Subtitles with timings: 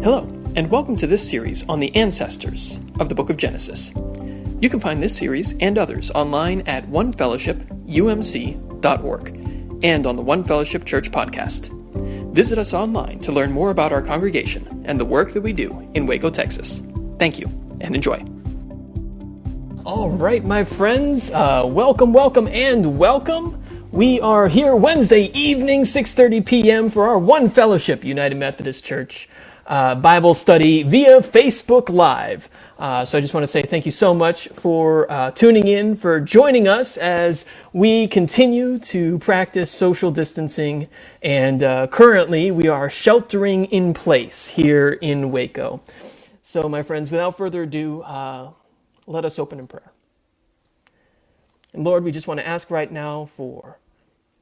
[0.00, 0.26] Hello,
[0.56, 3.92] and welcome to this series on the ancestors of the book of Genesis.
[4.58, 9.28] You can find this series and others online at onefellowshipumc.org
[9.84, 11.68] and on the One Fellowship Church podcast.
[12.34, 15.88] Visit us online to learn more about our congregation and the work that we do
[15.94, 16.82] in Waco, Texas.
[17.20, 17.46] Thank you,
[17.80, 18.24] and enjoy.
[19.84, 23.62] All right, my friends, uh, welcome, welcome, and welcome.
[23.92, 26.88] We are here Wednesday evening, 6:30 p.m.
[26.88, 29.28] for our One Fellowship United Methodist Church
[29.66, 32.48] uh, Bible study via Facebook Live.
[32.78, 35.94] Uh, so I just want to say thank you so much for uh, tuning in,
[35.94, 40.88] for joining us as we continue to practice social distancing.
[41.22, 45.82] And uh, currently, we are sheltering in place here in Waco.
[46.42, 48.50] So, my friends, without further ado, uh,
[49.06, 49.92] let us open in prayer.
[51.72, 53.78] And Lord, we just want to ask right now for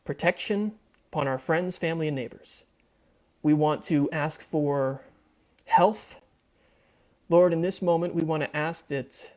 [0.04, 0.72] protection
[1.12, 2.64] upon our friends, family, and neighbors.
[3.42, 5.02] We want to ask for
[5.70, 6.20] health.
[7.28, 9.32] Lord, in this moment, we want to ask that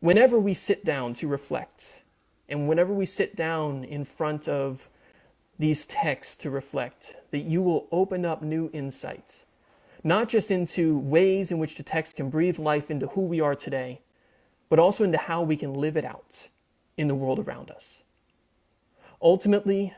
[0.00, 2.02] whenever we sit down to reflect,
[2.48, 4.88] and whenever we sit down in front of
[5.58, 9.46] these texts to reflect, that you will open up new insights,
[10.02, 13.54] not just into ways in which the text can breathe life into who we are
[13.54, 14.00] today,
[14.68, 16.48] but also into how we can live it out
[16.96, 18.02] in the world around us.
[19.22, 19.94] Ultimately,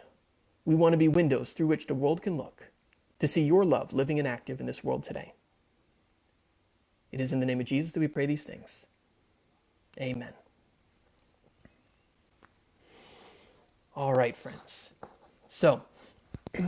[0.66, 2.70] we want to be windows through which the world can look
[3.18, 5.32] to see your love living and active in this world today.
[7.14, 8.86] It is in the name of Jesus that we pray these things.
[10.00, 10.32] Amen.
[13.94, 14.90] All right, friends.
[15.46, 15.82] So,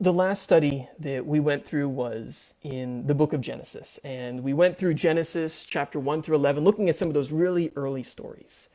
[0.00, 3.98] the last study that we went through was in the book of Genesis.
[4.04, 7.72] And we went through Genesis chapter 1 through 11, looking at some of those really
[7.74, 8.68] early stories,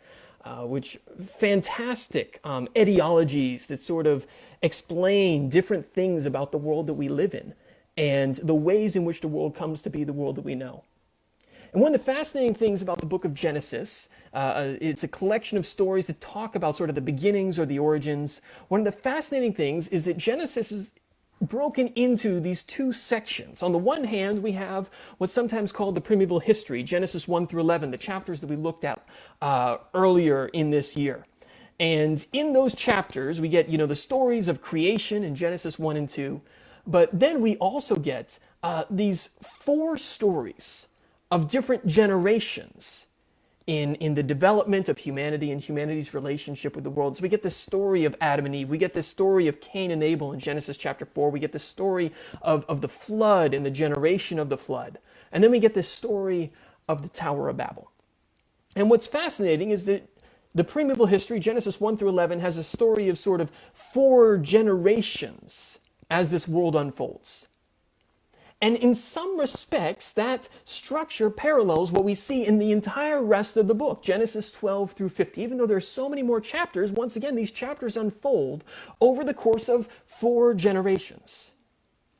[0.43, 4.27] uh, which fantastic um, etiologies that sort of
[4.61, 7.53] explain different things about the world that we live in
[7.97, 10.83] and the ways in which the world comes to be the world that we know.
[11.73, 15.07] And one of the fascinating things about the book of Genesis, uh, uh, it's a
[15.07, 18.41] collection of stories that talk about sort of the beginnings or the origins.
[18.69, 20.93] One of the fascinating things is that Genesis is
[21.41, 23.61] broken into these two sections.
[23.61, 27.61] On the one hand, we have what's sometimes called the primeval history, Genesis 1 through
[27.61, 29.05] 11, the chapters that we looked at
[29.41, 31.25] uh, earlier in this year.
[31.77, 35.97] And in those chapters, we get, you know, the stories of creation in Genesis 1
[35.97, 36.41] and 2.
[36.87, 40.87] But then we also get uh, these four stories
[41.31, 43.07] of different generations
[43.67, 47.17] in, in the development of humanity and humanity's relationship with the world.
[47.17, 48.69] So we get the story of Adam and Eve.
[48.69, 51.31] We get the story of Cain and Abel in Genesis chapter 4.
[51.31, 54.99] We get the story of, of the flood and the generation of the flood.
[55.31, 56.53] And then we get the story
[56.87, 57.91] of the Tower of Babel.
[58.75, 60.07] And what's fascinating is that
[60.53, 65.79] the primeval history, Genesis 1 through 11, has a story of sort of four generations
[66.09, 67.47] as this world unfolds.
[68.61, 73.67] And in some respects, that structure parallels what we see in the entire rest of
[73.67, 75.41] the book, Genesis 12 through 50.
[75.41, 78.63] Even though there are so many more chapters, once again, these chapters unfold
[79.01, 81.51] over the course of four generations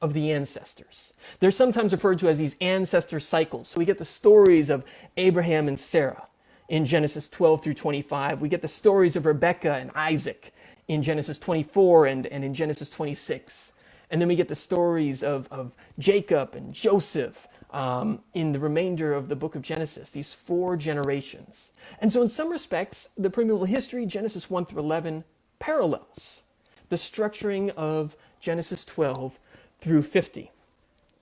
[0.02, 1.14] of the ancestors.
[1.40, 3.70] They're sometimes referred to as these ancestor cycles.
[3.70, 4.84] So we get the stories of
[5.16, 6.28] Abraham and Sarah
[6.68, 8.42] in Genesis 12 through 25.
[8.42, 10.54] We get the stories of Rebekah and Isaac
[10.88, 13.74] in Genesis 24 and, and in Genesis 26.
[14.10, 19.14] And then we get the stories of, of Jacob and Joseph um, in the remainder
[19.14, 21.72] of the book of Genesis, these four generations.
[22.00, 25.24] And so, in some respects, the primeval history, Genesis 1 through 11,
[25.60, 26.44] parallels
[26.90, 29.40] the structuring of Genesis 12
[29.80, 30.52] through 50.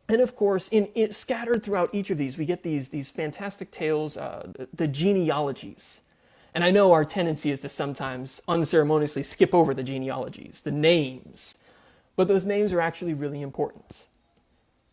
[0.10, 4.18] And of course, in, scattered throughout each of these, we get these, these fantastic tales,
[4.18, 6.02] uh, the, the genealogies.
[6.54, 11.56] And I know our tendency is to sometimes unceremoniously skip over the genealogies, the names,
[12.16, 14.07] but those names are actually really important.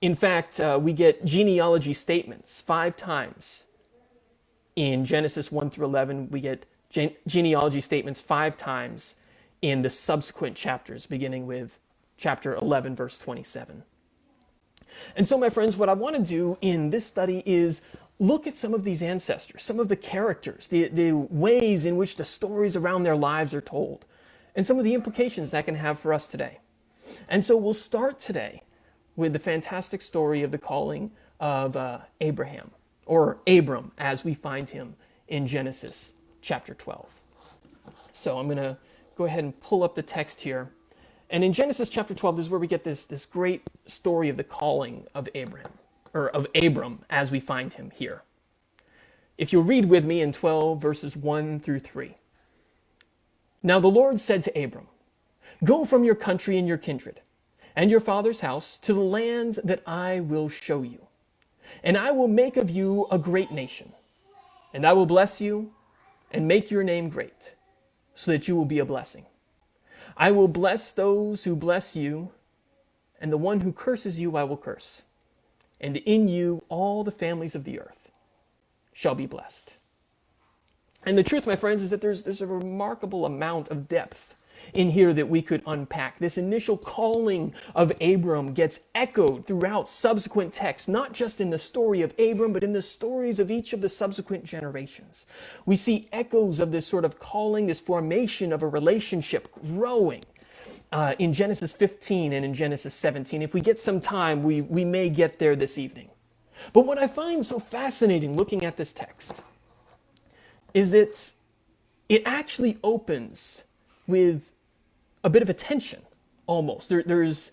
[0.00, 3.64] In fact, uh, we get genealogy statements five times
[4.76, 6.30] in Genesis 1 through 11.
[6.30, 9.16] We get gen- genealogy statements five times
[9.60, 11.78] in the subsequent chapters, beginning with
[12.16, 13.82] chapter 11, verse 27.
[15.16, 17.83] And so, my friends, what I want to do in this study is
[18.18, 22.16] look at some of these ancestors, some of the characters, the, the ways in which
[22.16, 24.04] the stories around their lives are told,
[24.56, 26.59] and some of the implications that can have for us today.
[27.28, 28.62] And so we'll start today
[29.16, 32.70] with the fantastic story of the calling of uh, Abraham,
[33.06, 34.94] or Abram, as we find him
[35.28, 37.20] in Genesis chapter 12.
[38.12, 38.76] So I'm going to
[39.16, 40.70] go ahead and pull up the text here.
[41.30, 44.36] And in Genesis chapter 12, this is where we get this, this great story of
[44.36, 45.72] the calling of Abraham,
[46.12, 48.22] or of Abram, as we find him here.
[49.38, 52.16] If you'll read with me in 12, verses 1 through 3.
[53.62, 54.88] Now the Lord said to Abram,
[55.63, 57.21] Go from your country and your kindred,
[57.77, 61.07] and your father's house to the land that I will show you.
[61.83, 63.92] And I will make of you a great nation,
[64.72, 65.72] and I will bless you
[66.31, 67.54] and make your name great,
[68.15, 69.27] so that you will be a blessing.
[70.16, 72.33] I will bless those who bless you,
[73.21, 75.03] and the one who curses you I will curse.
[75.81, 78.10] And in you all the families of the earth
[78.93, 79.77] shall be blessed.
[81.04, 84.36] And the truth, my friends, is that there's, there's a remarkable amount of depth
[84.74, 86.18] in here that we could unpack.
[86.18, 92.03] This initial calling of Abram gets echoed throughout subsequent texts, not just in the story
[92.03, 95.27] of Abram, but in the stories of each of the subsequent generations.
[95.66, 100.22] We see echoes of this sort of calling, this formation of a relationship growing.
[100.92, 103.42] Uh, in Genesis 15 and in Genesis 17.
[103.42, 106.10] If we get some time, we, we may get there this evening.
[106.72, 109.41] But what I find so fascinating looking at this text
[110.74, 111.33] is that
[112.09, 113.62] it actually opens
[114.10, 114.51] with
[115.24, 116.03] a bit of attention
[116.47, 116.89] almost.
[116.89, 117.53] There, there's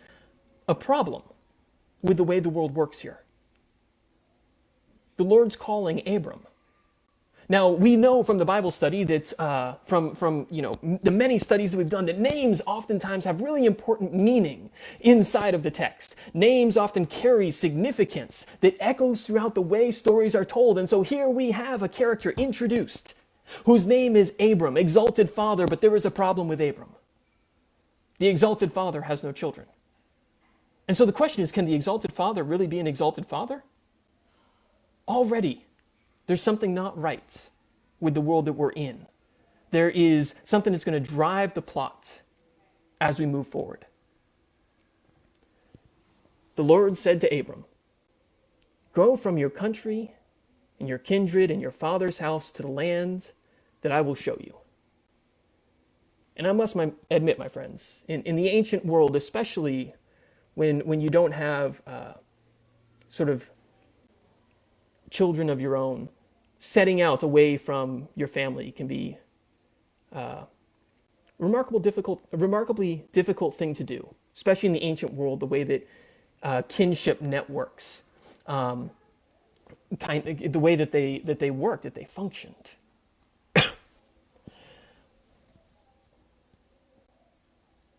[0.68, 1.24] a problem
[2.04, 3.19] with the way the world works here.
[5.18, 6.42] The Lord's calling Abram.
[7.50, 11.39] Now we know from the Bible study that uh, from from you know the many
[11.39, 14.69] studies that we've done that names oftentimes have really important meaning
[15.00, 16.15] inside of the text.
[16.33, 21.30] Names often carry significance that echoes throughout the way stories are told, and so here
[21.30, 23.13] we have a character introduced
[23.65, 26.89] whose name is Abram, exalted father, but there is a problem with Abram.
[28.19, 29.67] The exalted father has no children.
[30.88, 33.63] And so the question is can the exalted father really be an exalted father?
[35.07, 35.65] Already,
[36.27, 37.49] there's something not right
[37.99, 39.07] with the world that we're in.
[39.71, 42.21] There is something that's going to drive the plot
[43.01, 43.85] as we move forward.
[46.55, 47.65] The Lord said to Abram,
[48.94, 50.13] Go from your country
[50.79, 53.31] and your kindred and your father's house to the land
[53.81, 54.56] that I will show you.
[56.35, 59.95] And I must my, admit, my friends, in, in the ancient world, especially
[60.53, 62.13] when, when you don't have uh,
[63.09, 63.50] sort of
[65.09, 66.09] children of your own,
[66.59, 69.18] setting out away from your family can be
[70.13, 70.44] uh,
[71.39, 75.63] remarkable difficult, a remarkably difficult thing to do, especially in the ancient world, the way
[75.63, 75.88] that
[76.44, 78.03] uh, kinship networks,
[78.47, 78.91] um,
[80.00, 82.72] kind, of, the way that they that they worked, that they functioned.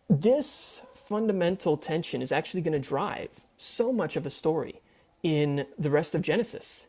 [0.09, 4.81] this fundamental tension is actually going to drive so much of the story
[5.23, 6.87] in the rest of Genesis.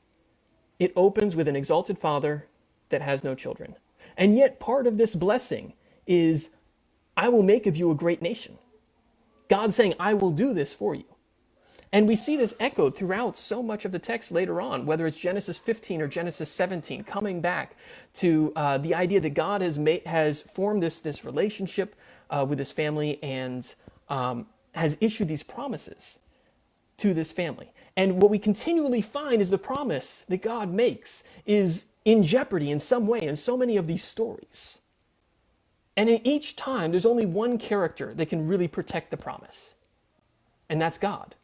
[0.79, 2.47] It opens with an exalted father
[2.91, 3.77] that has no children.
[4.17, 5.75] And yet, part of this blessing
[6.07, 6.51] is,
[7.17, 8.59] I will make of you a great nation.
[9.49, 11.05] God saying, I will do this for you.
[11.93, 15.19] And we see this echoed throughout so much of the text later on, whether it's
[15.19, 17.77] Genesis 15 or Genesis 17, coming back
[18.15, 21.97] to uh, the idea that God has made, has formed this, this relationship
[22.31, 23.75] uh, with his family and
[24.09, 26.21] um, has issued these promises
[26.99, 27.73] to this family.
[27.97, 32.79] And what we continually find is the promise that God makes is in jeopardy in
[32.79, 34.79] some way in so many of these stories.
[35.97, 39.75] And in each time, there's only one character that can really protect the promise,
[40.69, 41.35] and that's God.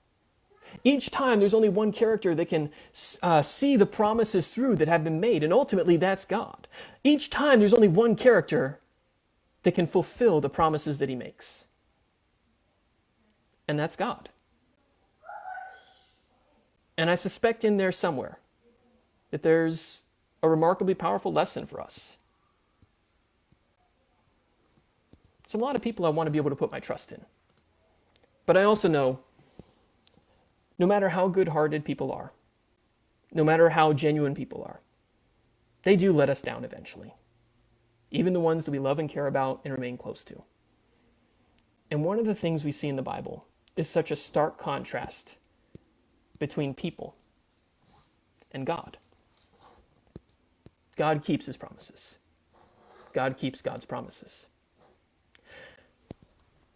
[0.84, 2.70] Each time, there's only one character that can
[3.22, 6.68] uh, see the promises through that have been made, and ultimately, that's God.
[7.04, 8.80] Each time, there's only one character
[9.62, 11.66] that can fulfill the promises that he makes,
[13.68, 14.28] and that's God.
[16.96, 18.38] And I suspect in there somewhere
[19.30, 20.02] that there's
[20.42, 22.16] a remarkably powerful lesson for us.
[25.44, 27.24] It's a lot of people I want to be able to put my trust in.
[28.46, 29.20] But I also know
[30.78, 32.32] no matter how good hearted people are,
[33.32, 34.80] no matter how genuine people are,
[35.82, 37.14] they do let us down eventually.
[38.10, 40.42] Even the ones that we love and care about and remain close to.
[41.90, 45.36] And one of the things we see in the Bible is such a stark contrast
[46.38, 47.14] between people
[48.52, 48.98] and God.
[50.96, 52.18] God keeps his promises.
[53.12, 54.46] God keeps God's promises.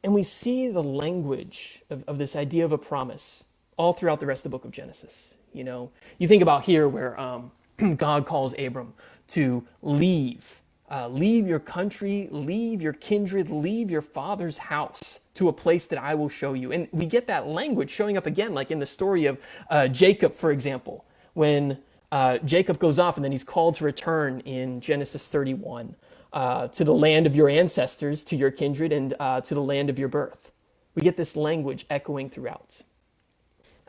[0.02, 3.44] And we see the language of, of this idea of a promise
[3.80, 5.32] all throughout the rest of the book of Genesis.
[5.54, 7.50] You know, you think about here where um,
[7.96, 8.92] God calls Abram
[9.28, 10.60] to leave,
[10.90, 15.98] uh, leave your country, leave your kindred, leave your father's house to a place that
[15.98, 16.72] I will show you.
[16.72, 19.38] And we get that language showing up again, like in the story of
[19.70, 21.78] uh, Jacob, for example, when
[22.12, 25.96] uh, Jacob goes off and then he's called to return in Genesis 31
[26.34, 29.88] uh, to the land of your ancestors, to your kindred, and uh, to the land
[29.88, 30.50] of your birth.
[30.94, 32.82] We get this language echoing throughout.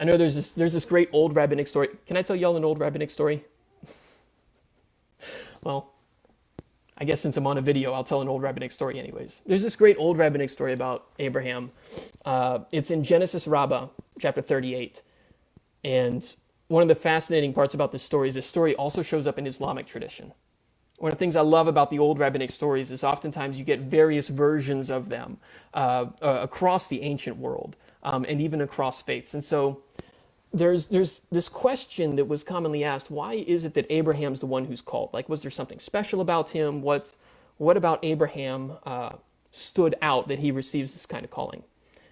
[0.02, 1.90] I know there's this, there's this great old rabbinic story.
[2.08, 3.46] Can I tell y'all an old rabbinic story?
[5.64, 5.94] well,
[6.98, 9.44] I guess since I'm on a video, I'll tell an old rabbinic story anyways.
[9.46, 11.70] There's this great old rabbinic story about Abraham.
[12.26, 13.90] Uh, it's in Genesis Rabbah,
[14.20, 15.04] chapter 38.
[15.84, 16.36] And
[16.68, 19.46] one of the fascinating parts about this story is this story also shows up in
[19.46, 20.34] Islamic tradition.
[20.98, 23.80] One of the things I love about the old rabbinic stories is oftentimes you get
[23.82, 25.38] various versions of them
[25.76, 29.34] uh, uh, across the ancient world um, and even across faiths.
[29.34, 29.84] And so
[30.54, 34.66] there's there's this question that was commonly asked: Why is it that Abraham's the one
[34.66, 35.12] who's called?
[35.14, 36.82] Like, was there something special about him?
[36.82, 37.14] What
[37.58, 39.14] what about Abraham uh,
[39.52, 41.64] stood out that he receives this kind of calling?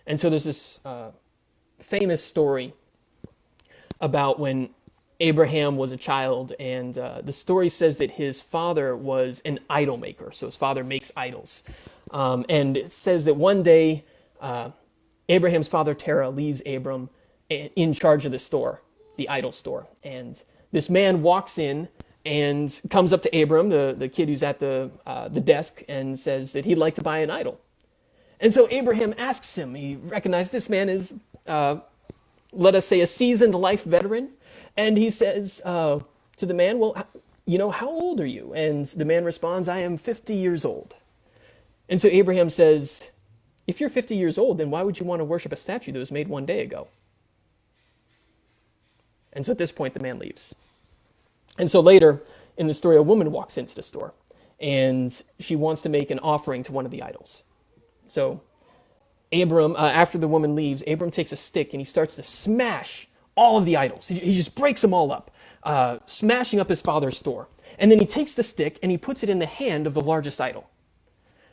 [0.08, 1.12] And so there's this uh,
[1.80, 2.74] famous story
[4.02, 4.70] about when
[5.20, 9.98] Abraham was a child, and uh, the story says that his father was an idol
[9.98, 10.32] maker.
[10.32, 11.64] So his father makes idols.
[12.12, 14.06] Um, and it says that one day,
[14.40, 14.72] uh,
[15.30, 17.10] Abraham's father Terah leaves Abram
[17.50, 18.82] in charge of the store,
[19.18, 19.88] the idol store.
[20.04, 21.88] And this man walks in
[22.26, 26.20] and comes up to Abram, the, the kid who's at the, uh, the desk, and
[26.20, 27.60] says that he'd like to buy an idol.
[28.40, 31.14] And so Abraham asks him, he recognizes this man is,
[31.48, 31.78] uh,
[32.52, 34.30] let us say, a seasoned life veteran.
[34.78, 36.00] And he says uh,
[36.38, 37.06] to the man, Well,
[37.46, 38.54] you know, how old are you?
[38.54, 40.96] And the man responds, I am 50 years old.
[41.90, 43.10] And so Abraham says,
[43.70, 46.00] If you're 50 years old, then why would you want to worship a statue that
[46.00, 46.88] was made one day ago?
[49.32, 50.56] And so at this point, the man leaves.
[51.60, 52.24] And so later
[52.58, 54.16] in the story, a woman walks into the store
[54.60, 57.44] and she wants to make an offering to one of the idols.
[58.08, 58.42] So
[59.32, 63.08] Abram, uh, after the woman leaves, Abram takes a stick and he starts to smash
[63.36, 64.08] all of the idols.
[64.08, 65.30] He, just breaks them all up,
[65.62, 67.48] uh, smashing up his father's store.
[67.78, 70.02] And then he takes the stick and he puts it in the hand of the
[70.02, 70.72] largest idol.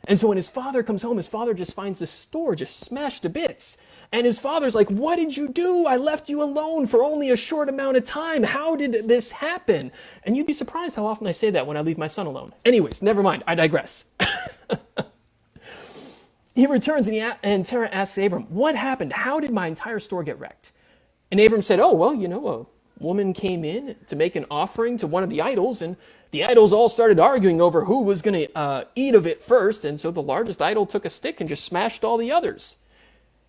[0.07, 3.23] And so when his father comes home, his father just finds the store just smashed
[3.23, 3.77] to bits.
[4.11, 5.85] And his father's like, What did you do?
[5.87, 8.43] I left you alone for only a short amount of time.
[8.43, 9.91] How did this happen?
[10.23, 12.53] And you'd be surprised how often I say that when I leave my son alone.
[12.65, 13.43] Anyways, never mind.
[13.47, 14.05] I digress.
[16.55, 19.11] he returns and, he, and Terah asks Abram, What happened?
[19.13, 20.71] How did my entire store get wrecked?
[21.31, 22.65] And Abram said, Oh, well, you know, a
[22.99, 25.95] woman came in to make an offering to one of the idols, and
[26.31, 29.85] the idols all started arguing over who was going to uh, eat of it first.
[29.85, 32.77] And so the largest idol took a stick and just smashed all the others.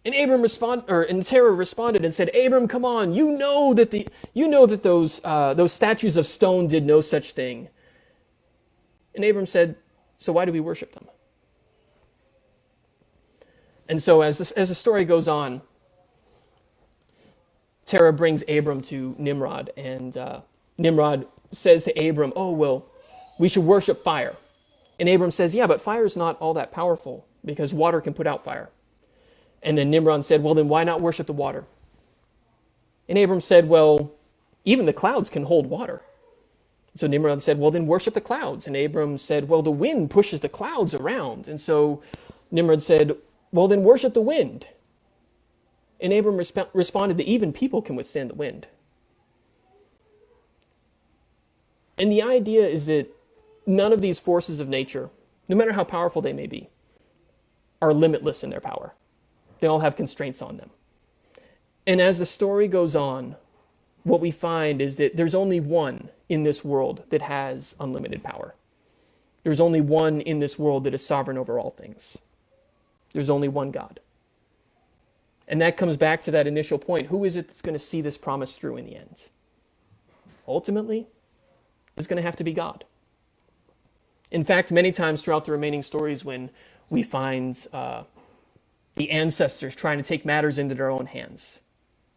[0.05, 3.13] And Abram respond, or and Terah responded and said, "Abram, come on!
[3.13, 7.01] You know that the you know that those uh, those statues of stone did no
[7.01, 7.69] such thing."
[9.15, 9.77] And Abram said,
[10.17, 11.09] "So why do we worship them?"
[13.89, 15.63] And so as this, as the story goes on,
[17.89, 20.43] Terah brings Abram to Nimrod, and uh,
[20.79, 22.87] Nimrod says to Abram, "Oh well,
[23.39, 24.37] we should worship fire."
[25.01, 28.29] And Abram says, "Yeah, but fire is not all that powerful because water can put
[28.29, 28.71] out fire."
[29.63, 31.65] And then Nimrod said, Well, then why not worship the water?
[33.09, 34.13] And Abram said, Well,
[34.65, 36.03] even the clouds can hold water.
[36.95, 38.67] So Nimrod said, Well, then worship the clouds.
[38.67, 41.49] And Abram said, Well, the wind pushes the clouds around.
[41.49, 42.03] And so
[42.51, 43.17] Nimrod said,
[43.53, 44.69] Well, then worship the wind.
[46.01, 48.67] And Abram resp- responded that even people can withstand the wind.
[51.97, 53.09] And the idea is that
[53.67, 55.11] none of these forces of nature,
[55.49, 56.69] no matter how powerful they may be,
[57.83, 58.95] are limitless in their power.
[59.61, 60.71] They all have constraints on them.
[61.87, 63.37] And as the story goes on,
[64.05, 68.55] what we find is that there's only one in this world that has unlimited power.
[69.43, 72.19] There's only one in this world that is sovereign over all things.
[73.13, 74.01] There's only one God.
[75.49, 77.09] And that comes back to that initial point.
[77.09, 79.29] Who is it that's going to see this promise through in the end?
[80.47, 81.09] Ultimately,
[81.97, 82.85] it's going to have to be God.
[84.31, 86.51] In fact, many times throughout the remaining stories, when
[86.91, 88.05] we find uh,
[88.95, 91.61] the ancestors trying to take matters into their own hands.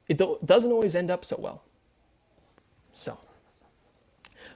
[0.08, 1.64] It do- doesn't always end up so well.
[2.94, 3.18] So,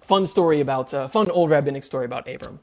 [0.02, 2.60] fun story about, uh, fun old rabbinic story about Abram.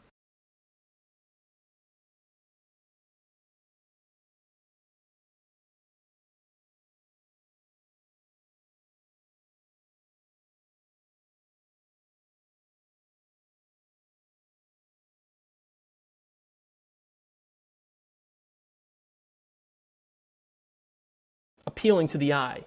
[21.66, 22.64] Appealing to the eye.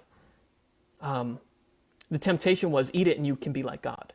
[1.00, 1.40] Um,
[2.10, 4.12] the temptation was eat it and you can be like God.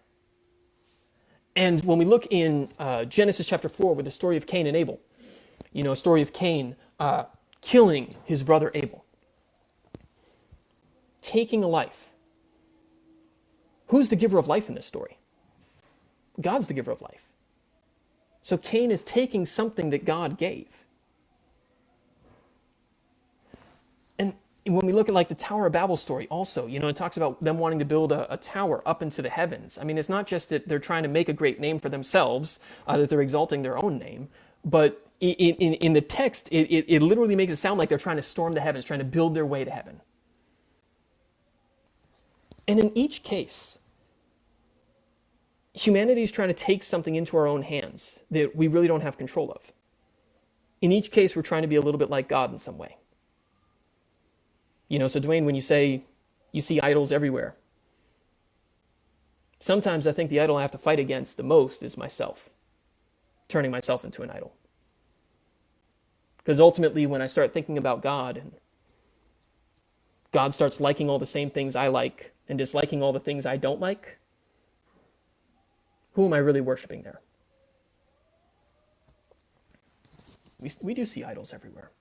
[1.55, 4.77] And when we look in uh, Genesis chapter 4 with the story of Cain and
[4.77, 4.99] Abel,
[5.73, 7.25] you know, a story of Cain uh,
[7.61, 9.05] killing his brother Abel,
[11.21, 12.09] taking a life.
[13.87, 15.17] Who's the giver of life in this story?
[16.39, 17.27] God's the giver of life.
[18.43, 20.85] So Cain is taking something that God gave
[24.65, 27.17] when we look at like the Tower of Babel story, also, you know, it talks
[27.17, 29.79] about them wanting to build a, a tower up into the heavens.
[29.79, 32.59] I mean, it's not just that they're trying to make a great name for themselves,
[32.87, 34.29] uh, that they're exalting their own name,
[34.63, 37.97] but in, in, in the text, it, it, it literally makes it sound like they're
[37.97, 40.01] trying to storm the heavens, trying to build their way to heaven.
[42.67, 43.79] And in each case,
[45.73, 49.17] humanity is trying to take something into our own hands that we really don't have
[49.17, 49.71] control of.
[50.81, 52.97] In each case, we're trying to be a little bit like God in some way.
[54.91, 56.03] You know, so Dwayne, when you say
[56.51, 57.55] you see idols everywhere,
[59.57, 62.49] sometimes I think the idol I have to fight against the most is myself,
[63.47, 64.53] turning myself into an idol.
[66.39, 68.51] Because ultimately, when I start thinking about God and
[70.33, 73.55] God starts liking all the same things I like and disliking all the things I
[73.55, 74.17] don't like,
[76.15, 77.21] who am I really worshiping there?
[80.59, 81.91] We, we do see idols everywhere.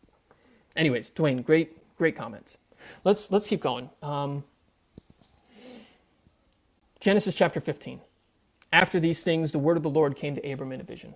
[0.74, 2.58] Anyways, Dwayne, great, great comments.
[3.04, 3.90] Let's, let's keep going.
[4.02, 4.44] Um,
[7.00, 8.00] Genesis chapter 15.
[8.72, 11.14] After these things, the word of the Lord came to Abram in a vision.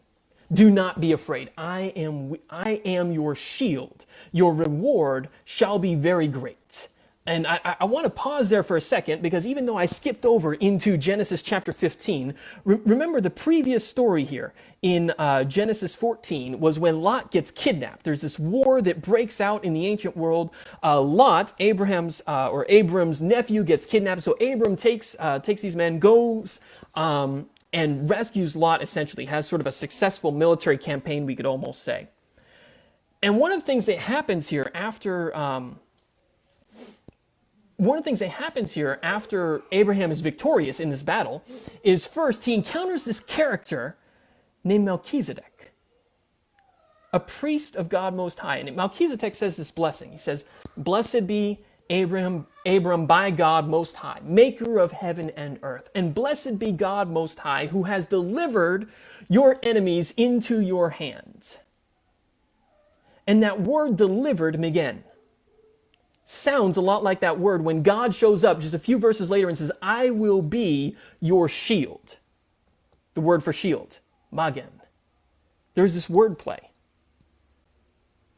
[0.52, 1.50] Do not be afraid.
[1.58, 4.06] I am, I am your shield.
[4.32, 6.88] Your reward shall be very great.
[7.26, 10.26] And I, I want to pause there for a second because even though I skipped
[10.26, 12.34] over into Genesis chapter 15,
[12.66, 14.52] re- remember the previous story here
[14.82, 18.04] in uh, Genesis 14 was when Lot gets kidnapped.
[18.04, 20.50] There's this war that breaks out in the ancient world.
[20.82, 24.20] Uh, Lot, Abraham's uh, or Abram's nephew, gets kidnapped.
[24.20, 26.60] So Abram takes uh, takes these men, goes
[26.94, 28.82] um, and rescues Lot.
[28.82, 32.08] Essentially, has sort of a successful military campaign, we could almost say.
[33.22, 35.34] And one of the things that happens here after.
[35.34, 35.80] Um,
[37.76, 41.44] one of the things that happens here after Abraham is victorious in this battle
[41.82, 43.96] is first he encounters this character
[44.62, 45.72] named Melchizedek,
[47.12, 48.58] a priest of God Most High.
[48.58, 50.12] And Melchizedek says this blessing.
[50.12, 50.44] He says,
[50.76, 55.90] Blessed be Abraham, Abram by God Most High, maker of heaven and earth.
[55.94, 58.88] And blessed be God Most High, who has delivered
[59.28, 61.58] your enemies into your hands.
[63.26, 65.04] And that word delivered, again,
[66.24, 69.48] sounds a lot like that word when God shows up just a few verses later
[69.48, 72.18] and says, I will be your shield.
[73.14, 74.00] The word for shield,
[74.32, 74.80] magen.
[75.74, 76.70] There's this word play.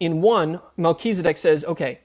[0.01, 2.01] In one, Melchizedek says, okay,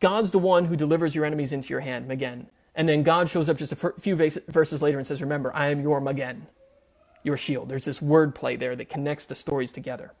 [0.00, 2.48] God's the one who delivers your enemies into your hand, magen.
[2.74, 5.80] And then God shows up just a few verses later and says, remember, I am
[5.82, 6.46] your magen,
[7.22, 7.68] your shield.
[7.68, 10.12] There's this word play there that connects the stories together.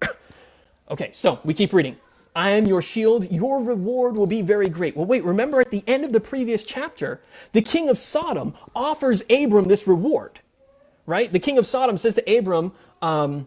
[0.90, 1.96] okay, so we keep reading.
[2.34, 3.30] I am your shield.
[3.30, 4.96] Your reward will be very great.
[4.96, 7.20] Well, wait, remember at the end of the previous chapter,
[7.52, 10.40] the king of Sodom offers Abram this reward,
[11.06, 11.32] right?
[11.32, 13.46] The king of Sodom says to Abram, um,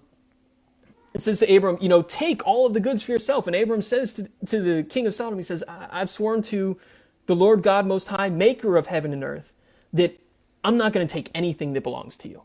[1.17, 3.47] says to Abram, you know, take all of the goods for yourself.
[3.47, 6.79] And Abram says to, to the king of Sodom, he says, I've sworn to
[7.25, 9.51] the Lord God Most High, maker of heaven and earth,
[9.91, 10.19] that
[10.63, 12.43] I'm not going to take anything that belongs to you.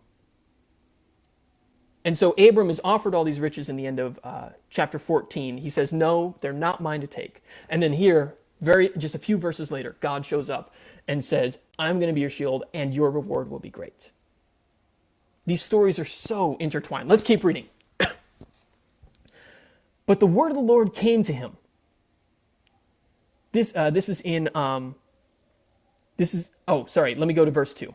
[2.05, 5.59] And so Abram is offered all these riches in the end of uh, chapter 14.
[5.59, 7.43] He says, No, they're not mine to take.
[7.69, 10.75] And then here, very just a few verses later, God shows up
[11.07, 14.11] and says, I'm going to be your shield, and your reward will be great.
[15.47, 17.09] These stories are so intertwined.
[17.09, 17.67] Let's keep reading.
[20.07, 21.57] but the word of the Lord came to him.
[23.53, 24.95] This, uh, this is in, um,
[26.17, 27.95] this is, oh, sorry, let me go to verse 2.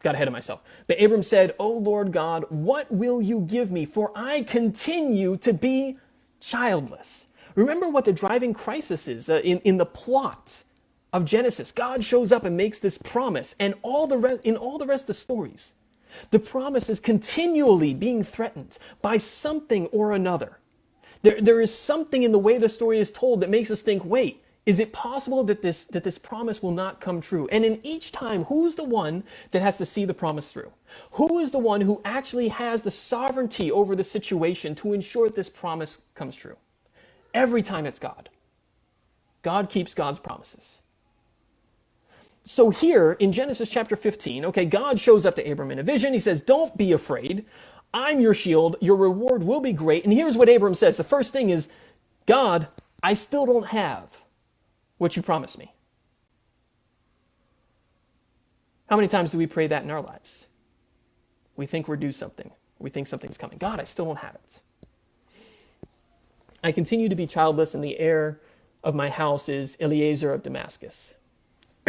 [0.00, 0.62] Got ahead of myself.
[0.86, 3.84] But Abram said, O Lord God, what will you give me?
[3.84, 5.98] For I continue to be
[6.40, 7.26] childless.
[7.56, 10.62] Remember what the driving crisis is uh, in, in the plot
[11.12, 11.72] of Genesis.
[11.72, 15.04] God shows up and makes this promise, and all the re- in all the rest
[15.04, 15.74] of the stories,
[16.30, 20.58] the promise is continually being threatened by something or another.
[21.22, 24.04] There, there is something in the way the story is told that makes us think,
[24.04, 27.48] wait, is it possible that this, that this promise will not come true?
[27.50, 30.70] And in each time, who's the one that has to see the promise through?
[31.12, 35.36] Who is the one who actually has the sovereignty over the situation to ensure that
[35.36, 36.58] this promise comes true?
[37.32, 38.28] Every time it's God.
[39.40, 40.80] God keeps God's promises.
[42.44, 46.12] So here in Genesis chapter 15, okay, God shows up to Abram in a vision.
[46.12, 47.46] He says, Don't be afraid.
[47.94, 48.76] I'm your shield.
[48.82, 50.04] Your reward will be great.
[50.04, 50.98] And here's what Abram says.
[50.98, 51.70] The first thing is,
[52.26, 52.68] God,
[53.02, 54.18] I still don't have
[54.98, 55.72] what you promised me.
[58.88, 60.46] How many times do we pray that in our lives?
[61.56, 62.52] We think we're due something.
[62.78, 63.58] We think something's coming.
[63.58, 64.60] God, I still don't have it.
[66.62, 68.40] I continue to be childless, and the heir
[68.82, 71.14] of my house is Eliezer of Damascus.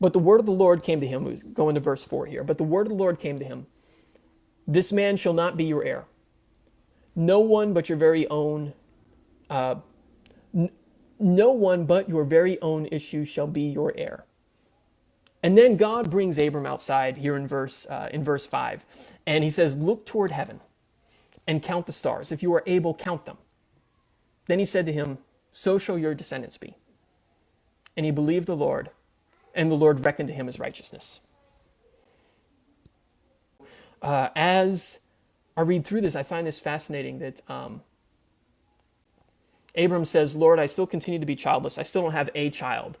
[0.00, 1.24] but the word of the Lord came to him.
[1.24, 2.44] We go into verse 4 here.
[2.44, 3.66] But the word of the Lord came to him
[4.66, 6.06] This man shall not be your heir.
[7.14, 8.72] No one but your very own
[9.50, 9.76] uh,
[11.20, 14.24] no one but your very own issue shall be your heir.
[15.42, 18.86] And then God brings Abram outside here in verse, uh, in verse 5,
[19.26, 20.60] and he says, Look toward heaven
[21.46, 22.32] and count the stars.
[22.32, 23.38] If you are able, count them.
[24.46, 25.18] Then he said to him,
[25.52, 26.76] So shall your descendants be.
[27.96, 28.90] And he believed the Lord,
[29.54, 31.20] and the Lord reckoned to him as righteousness.
[34.02, 35.00] Uh, as
[35.56, 37.82] I read through this, I find this fascinating that um,
[39.76, 41.78] Abram says, Lord, I still continue to be childless.
[41.78, 42.98] I still don't have a child.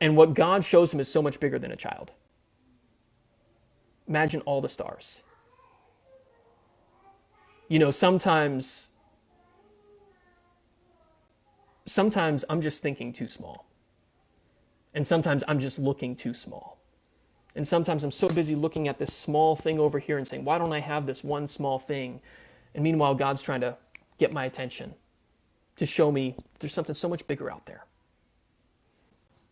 [0.00, 2.12] And what God shows him is so much bigger than a child.
[4.06, 5.22] Imagine all the stars.
[7.68, 8.90] You know, sometimes
[11.84, 13.66] sometimes I'm just thinking too small.
[14.94, 16.78] And sometimes I'm just looking too small.
[17.54, 20.58] And sometimes I'm so busy looking at this small thing over here and saying, why
[20.58, 22.20] don't I have this one small thing?
[22.74, 23.76] And meanwhile, God's trying to
[24.18, 24.94] get my attention
[25.78, 27.84] to show me there's something so much bigger out there.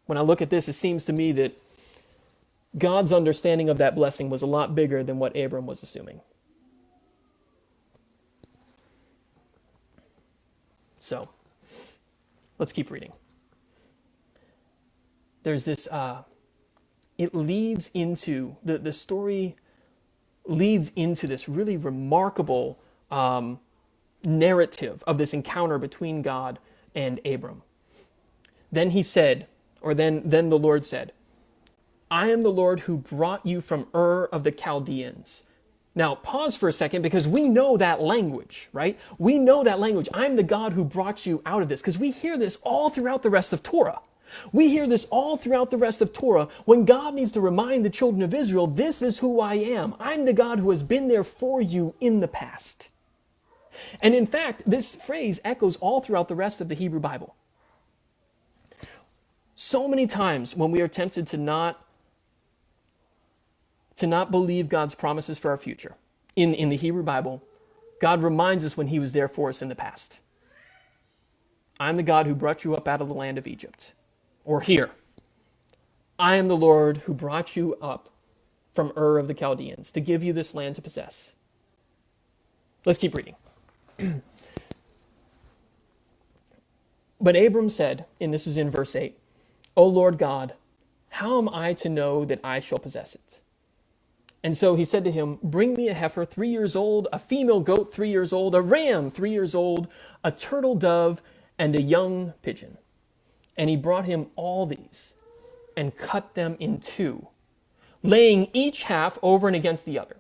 [0.07, 1.59] When I look at this, it seems to me that
[2.79, 6.21] God's understanding of that blessing was a lot bigger than what Abram was assuming.
[10.99, 11.29] So,
[12.59, 13.13] let's keep reading.
[15.45, 16.25] There's this, uh,
[17.17, 19.57] it leads into, the, the story
[20.45, 22.79] leads into this really remarkable
[23.11, 23.61] um,
[24.27, 26.59] narrative of this encounter between God
[26.95, 27.63] and Abram.
[28.71, 29.47] Then he said,
[29.81, 31.13] or then, then the Lord said,
[32.11, 35.45] I am the Lord who brought you from Ur of the Chaldeans.
[35.95, 38.99] Now, pause for a second because we know that language, right?
[39.19, 40.09] We know that language.
[40.13, 43.23] I'm the God who brought you out of this because we hear this all throughout
[43.23, 44.01] the rest of Torah.
[44.53, 47.91] We hear this all throughout the rest of Torah when God needs to remind the
[47.91, 49.95] children of Israel, this is who I am.
[49.99, 52.89] I'm the God who has been there for you in the past.
[54.03, 57.35] And in fact, this phrase echoes all throughout the rest of the Hebrew Bible.
[59.55, 61.83] So many times when we are tempted to not
[63.97, 65.95] to not believe God's promises for our future.
[66.37, 67.43] In, in the Hebrew Bible,
[68.01, 70.21] God reminds us when He was there for us in the past.
[71.81, 73.95] I'm the God who brought you up out of the land of Egypt.
[74.45, 74.91] Or here,
[76.19, 78.11] I am the Lord who brought you up
[78.73, 81.33] from Ur of the Chaldeans to give you this land to possess.
[82.85, 83.35] Let's keep reading.
[87.21, 89.19] but Abram said, and this is in verse 8,
[89.77, 90.55] O Lord God,
[91.11, 93.41] how am I to know that I shall possess it?
[94.43, 97.61] And so he said to him, Bring me a heifer three years old, a female
[97.61, 99.89] goat three years old, a ram three years old,
[100.23, 101.23] a turtle dove,
[101.59, 102.79] and a young pigeon.
[103.57, 105.15] And he brought him all these
[105.77, 107.29] and cut them in two,
[108.03, 110.19] laying each half over and against the other.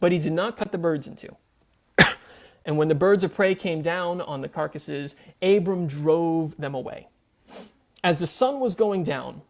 [0.00, 1.36] But he did not cut the birds in two.
[2.64, 7.08] And when the birds of prey came down on the carcasses, Abram drove them away.
[8.02, 9.42] As the sun was going down,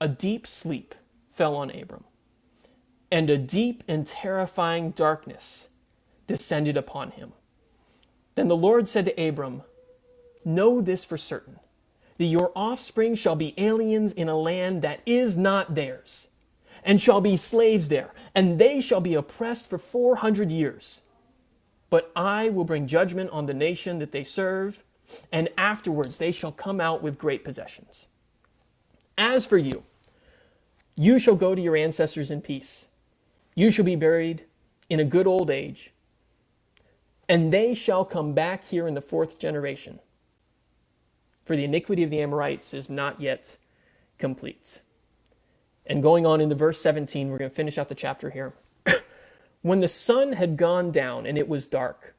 [0.00, 0.94] a deep sleep
[1.28, 2.04] fell on Abram
[3.10, 5.68] and a deep and terrifying darkness
[6.26, 7.32] descended upon him.
[8.34, 9.62] Then the Lord said to Abram,
[10.44, 11.58] Know this for certain,
[12.18, 16.28] that your offspring shall be aliens in a land that is not theirs,
[16.84, 21.02] and shall be slaves there, and they shall be oppressed for four hundred years.
[21.90, 24.82] But I will bring judgment on the nation that they serve,
[25.32, 28.06] and afterwards they shall come out with great possessions.
[29.16, 29.84] As for you,
[30.94, 32.88] you shall go to your ancestors in peace.
[33.54, 34.44] You shall be buried
[34.90, 35.92] in a good old age,
[37.28, 40.00] and they shall come back here in the fourth generation.
[41.44, 43.56] For the iniquity of the Amorites is not yet
[44.18, 44.82] complete.
[45.86, 48.52] And going on into verse 17, we're going to finish out the chapter here.
[49.62, 52.14] When the sun had gone down and it was dark,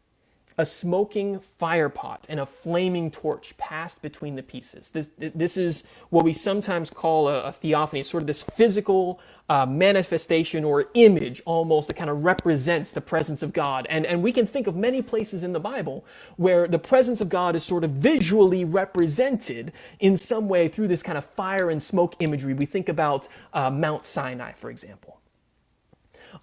[0.59, 4.89] a smoking firepot and a flaming torch passed between the pieces.
[4.89, 9.65] This, this is what we sometimes call a, a theophany, sort of this physical uh,
[9.65, 13.87] manifestation or image almost that kind of represents the presence of God.
[13.89, 17.29] And, and we can think of many places in the Bible where the presence of
[17.29, 19.71] God is sort of visually represented
[20.01, 22.53] in some way through this kind of fire and smoke imagery.
[22.53, 25.18] We think about uh, Mount Sinai, for example.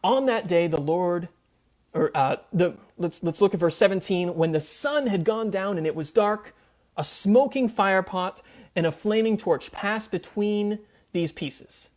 [0.02, 1.28] On that day, the Lord
[1.96, 4.34] or uh, the, let's, let's look at verse 17.
[4.34, 6.54] When the sun had gone down and it was dark,
[6.96, 8.42] a smoking firepot
[8.74, 10.78] and a flaming torch passed between
[11.12, 11.88] these pieces.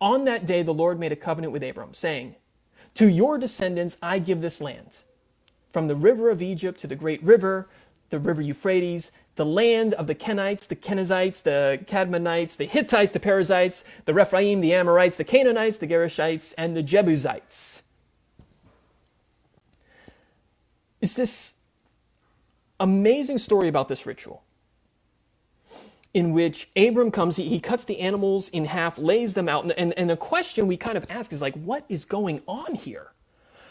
[0.00, 2.36] On that day, the Lord made a covenant with Abram, saying,
[2.94, 5.00] To your descendants I give this land,
[5.68, 7.68] from the river of Egypt to the great river,
[8.10, 13.20] the river Euphrates, the land of the Kenites, the Kenizzites, the Kadmonites, the Hittites, the
[13.20, 17.82] Perizzites, the Rephaim, the Amorites, the Canaanites, the Girgashites, and the Jebusites.
[21.00, 21.54] is this
[22.78, 24.42] amazing story about this ritual
[26.12, 29.62] in which Abram comes, he, he cuts the animals in half, lays them out.
[29.62, 32.74] And, and, and the question we kind of ask is like, what is going on
[32.74, 33.12] here?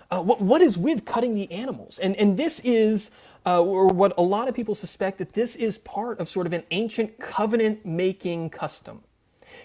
[0.10, 2.00] Uh, what, what is with cutting the animals?
[2.00, 3.12] And, and this is,
[3.46, 6.54] uh, or what a lot of people suspect, that this is part of sort of
[6.54, 9.02] an ancient covenant making custom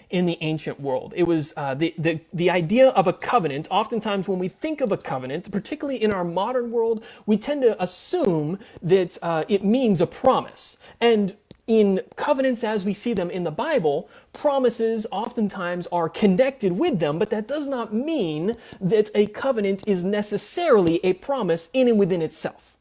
[0.09, 1.13] in the ancient world.
[1.15, 3.67] It was uh, the, the, the idea of a covenant.
[3.71, 7.81] Oftentimes, when we think of a covenant, particularly in our modern world, we tend to
[7.81, 10.77] assume that uh, it means a promise.
[11.01, 11.35] And
[11.67, 17.17] in covenants as we see them in the Bible, promises oftentimes are connected with them,
[17.17, 22.21] but that does not mean that a covenant is necessarily a promise in and within
[22.21, 22.77] itself.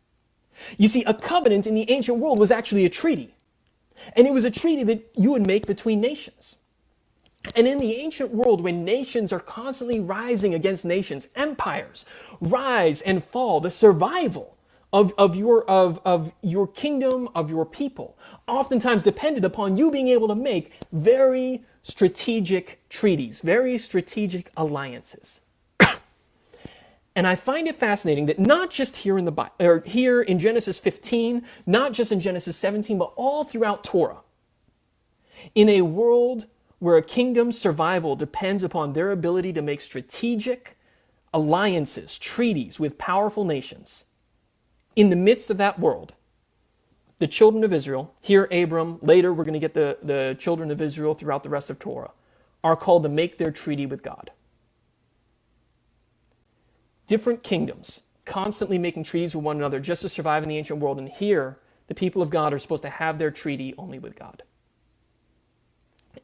[0.79, 3.35] You see, a covenant in the ancient world was actually a treaty.
[4.17, 6.57] And it was a treaty that you would make between nations.
[7.55, 12.07] And in the ancient world, when nations are constantly rising against nations, empires
[12.41, 14.57] rise and fall, the survival
[14.93, 20.09] of, of, your, of, of your kingdom, of your people, oftentimes depended upon you being
[20.09, 25.41] able to make very strategic treaties, very strategic alliances.
[27.17, 30.39] And I find it fascinating that not just here in the Bible, or here in
[30.39, 34.21] Genesis 15, not just in Genesis 17, but all throughout Torah,
[35.55, 36.47] in a world
[36.81, 40.77] where a kingdom's survival depends upon their ability to make strategic
[41.33, 44.05] alliances, treaties with powerful nations,
[44.97, 46.15] in the midst of that world,
[47.19, 50.81] the children of Israel, here Abram, later we're going to get the, the children of
[50.81, 52.11] Israel throughout the rest of Torah,
[52.63, 54.31] are called to make their treaty with God.
[57.07, 60.99] Different kingdoms constantly making treaties with one another just to survive in the ancient world.
[60.99, 64.43] And here, the people of God are supposed to have their treaty only with God.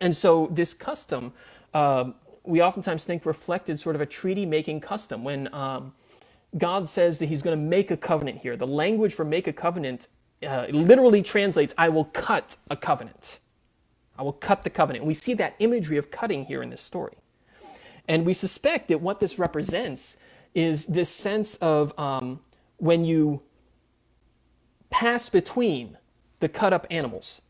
[0.00, 1.32] And so, this custom,
[1.74, 2.12] uh,
[2.44, 5.52] we oftentimes think reflected sort of a treaty making custom when.
[5.54, 5.92] Um,
[6.56, 8.56] God says that he's going to make a covenant here.
[8.56, 10.08] The language for make a covenant
[10.46, 13.38] uh, literally translates, I will cut a covenant.
[14.18, 15.04] I will cut the covenant.
[15.04, 17.14] We see that imagery of cutting here in this story.
[18.08, 20.16] And we suspect that what this represents
[20.54, 22.40] is this sense of um,
[22.78, 23.42] when you
[24.90, 25.96] pass between
[26.40, 27.42] the cut up animals,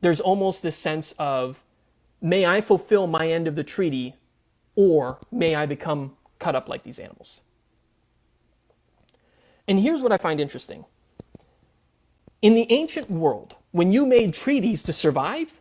[0.00, 1.62] there's almost this sense of,
[2.20, 4.14] may I fulfill my end of the treaty,
[4.74, 7.42] or may I become cut up like these animals.
[9.66, 10.84] And here's what I find interesting.
[12.40, 15.60] In the ancient world, when you made treaties to survive,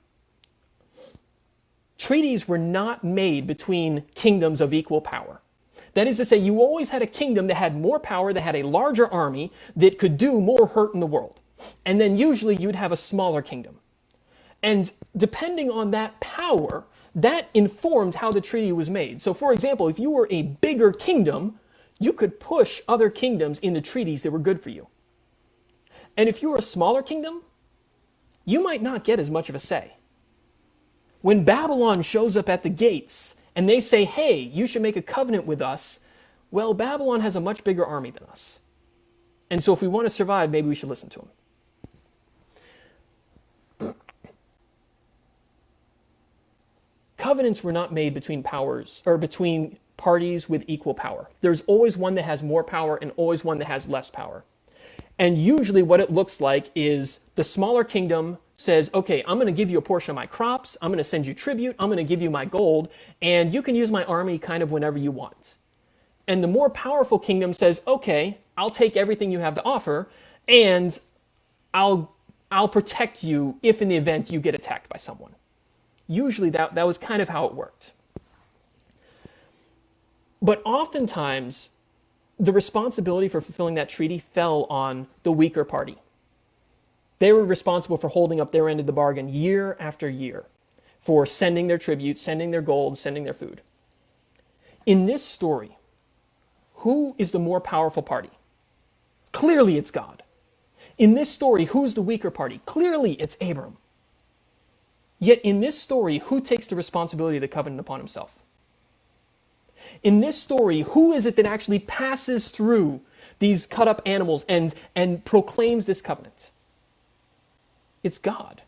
[1.97, 5.41] treaties were not made between kingdoms of equal power.
[5.97, 8.55] That is to say, you always had a kingdom that had more power, that had
[8.55, 11.41] a larger army, that could do more hurt in the world.
[11.87, 13.79] And then usually you'd have a smaller kingdom.
[14.61, 19.23] And depending on that power, that informed how the treaty was made.
[19.23, 21.59] So, for example, if you were a bigger kingdom,
[21.97, 24.89] you could push other kingdoms into treaties that were good for you.
[26.15, 27.41] And if you were a smaller kingdom,
[28.45, 29.95] you might not get as much of a say.
[31.21, 35.01] When Babylon shows up at the gates and they say, hey, you should make a
[35.01, 35.99] covenant with us,
[36.51, 38.59] well, Babylon has a much bigger army than us.
[39.49, 41.27] And so if we want to survive, maybe we should listen to
[43.79, 43.89] them.
[47.17, 51.27] Covenants were not made between powers or between parties with equal power.
[51.41, 54.43] There's always one that has more power and always one that has less power.
[55.17, 59.53] And usually, what it looks like is the smaller kingdom says, okay, I'm going to
[59.53, 61.97] give you a portion of my crops, I'm going to send you tribute, I'm going
[61.97, 62.89] to give you my gold,
[63.21, 65.55] and you can use my army kind of whenever you want.
[66.27, 70.09] And the more powerful kingdom says, okay, I'll take everything you have to offer,
[70.47, 70.99] and
[71.73, 72.15] I'll,
[72.51, 75.35] I'll protect you if in the event you get attacked by someone.
[76.07, 77.93] Usually, that, that was kind of how it worked.
[80.41, 81.69] But oftentimes,
[82.39, 85.97] the responsibility for fulfilling that treaty fell on the weaker party.
[87.19, 90.45] They were responsible for holding up their end of the bargain year after year,
[90.99, 93.61] for sending their tribute, sending their gold, sending their food.
[94.85, 95.77] In this story,
[96.75, 98.29] who is the more powerful party?
[99.31, 100.23] Clearly, it's God.
[100.97, 102.61] In this story, who's the weaker party?
[102.65, 103.77] Clearly, it's Abram.
[105.19, 108.43] Yet in this story, who takes the responsibility of the covenant upon himself?
[110.03, 113.01] In this story, who is it that actually passes through
[113.39, 116.51] these cut up animals and, and proclaims this covenant?
[118.07, 118.61] It's God.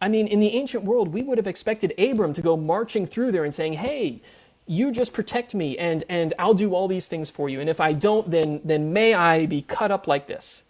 [0.00, 3.32] I mean, in the ancient world, we would have expected Abram to go marching through
[3.32, 4.22] there and saying, Hey,
[4.66, 7.60] you just protect me and, and I'll do all these things for you.
[7.60, 10.62] And if I don't, then, then may I be cut up like this.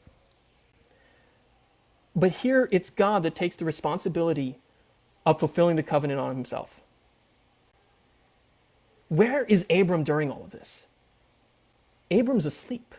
[2.17, 4.59] But here it's God that takes the responsibility
[5.25, 6.81] of fulfilling the covenant on himself.
[9.09, 10.89] Where is Abram during all of this?
[12.11, 12.97] Abram's asleep.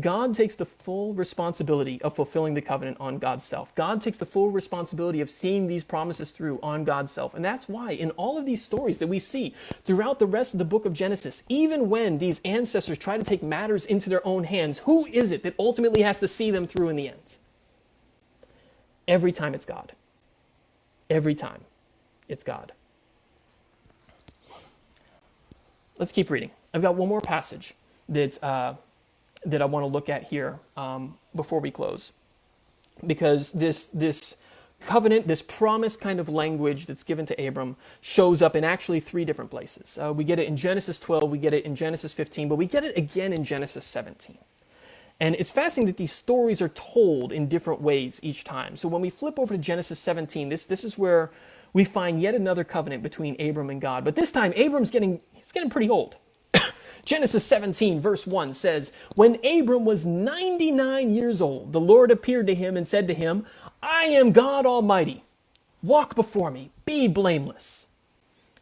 [0.00, 3.74] God takes the full responsibility of fulfilling the covenant on God's self.
[3.74, 7.34] God takes the full responsibility of seeing these promises through on God's self.
[7.34, 10.58] And that's why, in all of these stories that we see throughout the rest of
[10.58, 14.44] the book of Genesis, even when these ancestors try to take matters into their own
[14.44, 17.38] hands, who is it that ultimately has to see them through in the end?
[19.08, 19.92] Every time it's God.
[21.08, 21.62] Every time
[22.28, 22.72] it's God.
[25.98, 26.50] Let's keep reading.
[26.72, 27.74] I've got one more passage
[28.08, 28.42] that.
[28.42, 28.74] Uh,
[29.44, 32.12] that I want to look at here um, before we close,
[33.06, 34.36] because this this
[34.80, 39.24] covenant, this promise kind of language that's given to Abram shows up in actually three
[39.24, 39.98] different places.
[40.02, 42.66] Uh, we get it in Genesis 12, we get it in Genesis 15, but we
[42.66, 44.38] get it again in Genesis 17.
[45.20, 48.74] And it's fascinating that these stories are told in different ways each time.
[48.74, 51.30] So when we flip over to Genesis 17, this, this is where
[51.74, 54.02] we find yet another covenant between Abram and God.
[54.02, 56.16] But this time, Abram's getting, he's getting pretty old.
[57.04, 62.54] Genesis 17, verse 1 says, When Abram was 99 years old, the Lord appeared to
[62.54, 63.46] him and said to him,
[63.82, 65.24] I am God Almighty.
[65.82, 67.86] Walk before me, be blameless,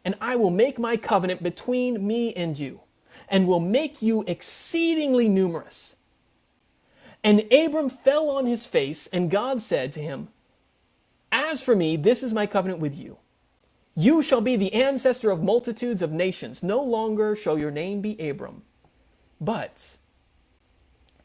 [0.05, 2.81] and I will make my covenant between me and you,
[3.29, 5.97] and will make you exceedingly numerous.
[7.23, 10.29] And Abram fell on his face, and God said to him,
[11.31, 13.17] As for me, this is my covenant with you
[13.99, 16.63] you shall be the ancestor of multitudes of nations.
[16.63, 18.61] No longer shall your name be Abram,
[19.41, 19.97] but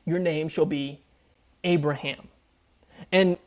[0.05, 1.01] your name shall be
[1.63, 2.29] Abraham.
[3.13, 3.39] And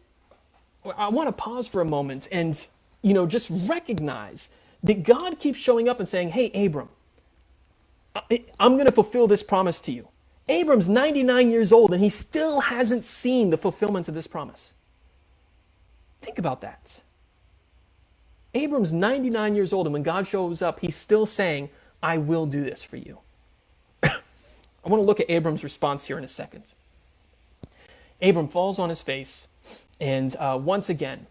[0.97, 2.65] I want to pause for a moment and,
[3.01, 4.49] you know, just recognize
[4.83, 6.89] that God keeps showing up and saying, Hey, Abram,
[8.59, 10.07] I'm going to fulfill this promise to you.
[10.47, 14.73] Abram's 99 years old and he still hasn't seen the fulfillment of this promise.
[16.21, 17.01] Think about that.
[18.57, 21.69] Abram's 99 years old, and when God shows up, he's still saying,
[22.01, 23.19] I will do this for you.
[24.03, 24.09] I
[24.85, 26.63] want to look at Abram's response here in a second.
[28.21, 29.47] Abram falls on his face,
[29.99, 31.27] and uh, once again,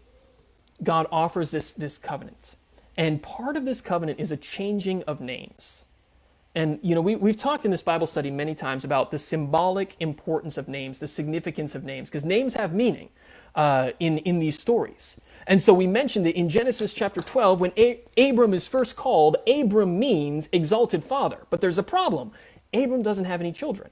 [0.81, 2.55] God offers this, this covenant.
[2.95, 5.83] And part of this covenant is a changing of names.
[6.57, 9.95] And, you know, we, we've talked in this Bible study many times about the symbolic
[9.99, 13.09] importance of names, the significance of names, because names have meaning
[13.53, 15.17] uh, in, in these stories.
[15.45, 19.37] And so we mentioned that in Genesis chapter 12, when a- Abram is first called,
[19.45, 21.45] Abram means exalted father.
[21.51, 22.31] But there's a problem.
[22.73, 23.91] Abram doesn't have any children.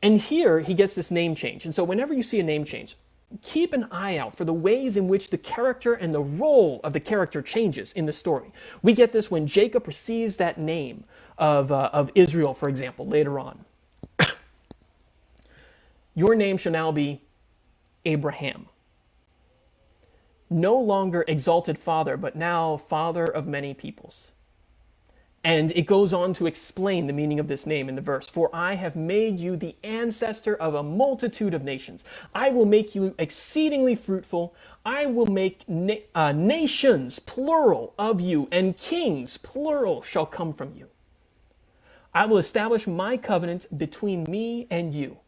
[0.00, 1.64] And here he gets this name change.
[1.64, 2.96] And so whenever you see a name change,
[3.42, 6.92] keep an eye out for the ways in which the character and the role of
[6.92, 8.52] the character changes in the story.
[8.82, 11.04] We get this when Jacob receives that name
[11.38, 13.64] of, uh, of Israel, for example, later on.
[16.14, 17.22] Your name shall now be
[18.04, 18.68] Abraham
[20.50, 24.32] no longer exalted father, but now father of many peoples.
[25.46, 28.50] And it goes on to explain the meaning of this name in the verse For
[28.52, 32.04] I have made you the ancestor of a multitude of nations.
[32.34, 34.56] I will make you exceedingly fruitful.
[34.84, 40.74] I will make na- uh, nations, plural, of you, and kings, plural, shall come from
[40.74, 40.88] you.
[42.14, 45.18] I will establish my covenant between me and you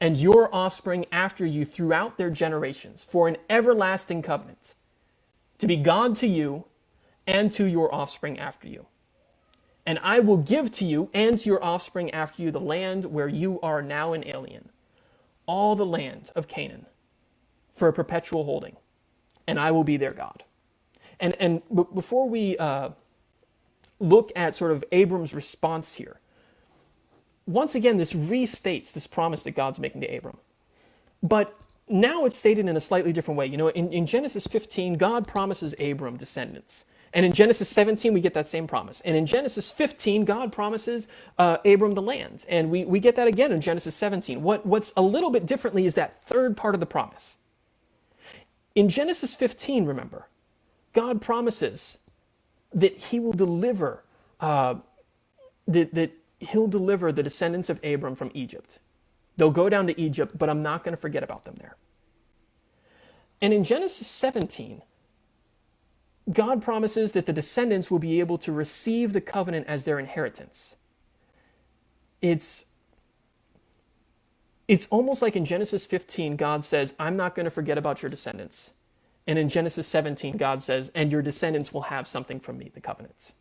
[0.00, 4.74] and your offspring after you throughout their generations for an everlasting covenant,
[5.58, 6.66] to be God to you
[7.26, 8.86] and to your offspring after you.
[9.84, 13.28] And I will give to you and to your offspring after you the land where
[13.28, 14.68] you are now an alien,
[15.46, 16.86] all the land of Canaan,
[17.72, 18.76] for a perpetual holding,
[19.46, 20.44] and I will be their God.
[21.18, 21.62] And, and
[21.94, 22.90] before we uh,
[23.98, 26.20] look at sort of Abram's response here,
[27.46, 30.38] once again, this restates this promise that God's making to Abram.
[31.22, 33.46] But now it's stated in a slightly different way.
[33.46, 36.84] You know, in, in Genesis 15, God promises Abram descendants.
[37.14, 39.00] And in Genesis 17, we get that same promise.
[39.02, 42.46] And in Genesis 15, God promises uh, Abram the land.
[42.48, 44.42] And we, we get that again in Genesis 17.
[44.42, 47.36] What, what's a little bit differently is that third part of the promise.
[48.74, 50.28] In Genesis 15, remember,
[50.94, 51.98] God promises
[52.72, 54.04] that he will deliver,
[54.40, 54.76] uh,
[55.66, 58.78] that, that he'll deliver the descendants of Abram from Egypt.
[59.36, 61.76] They'll go down to Egypt, but I'm not going to forget about them there.
[63.42, 64.82] And in Genesis 17,
[66.30, 70.76] God promises that the descendants will be able to receive the covenant as their inheritance.
[72.20, 72.66] It's
[74.68, 78.10] it's almost like in Genesis 15 God says, "I'm not going to forget about your
[78.10, 78.72] descendants."
[79.26, 82.80] And in Genesis 17 God says, "And your descendants will have something from me, the
[82.80, 83.32] covenants."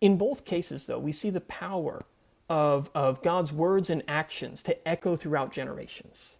[0.00, 2.02] In both cases, though, we see the power
[2.48, 6.36] of, of God's words and actions to echo throughout generations.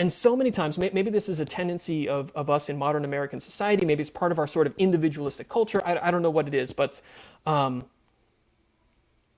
[0.00, 3.38] And so many times, maybe this is a tendency of, of us in modern American
[3.38, 5.82] society, maybe it's part of our sort of individualistic culture.
[5.84, 7.02] I, I don't know what it is, but
[7.44, 7.84] um,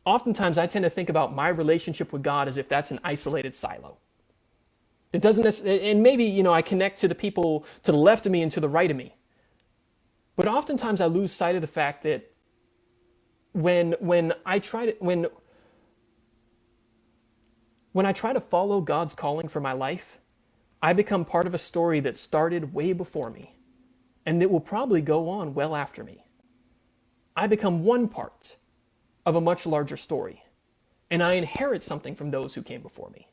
[0.04, 3.54] oftentimes I tend to think about my relationship with God as if that's an isolated
[3.54, 3.96] silo.
[5.12, 8.30] It doesn't, and maybe, you know, I connect to the people to the left of
[8.30, 9.16] me and to the right of me.
[10.36, 12.30] But oftentimes I lose sight of the fact that
[13.50, 15.26] when, when I try to, when,
[17.90, 20.20] when I try to follow God's calling for my life,
[20.82, 23.54] I become part of a story that started way before me
[24.26, 26.24] and that will probably go on well after me.
[27.36, 28.56] I become one part
[29.24, 30.42] of a much larger story,
[31.10, 33.28] and I inherit something from those who came before me.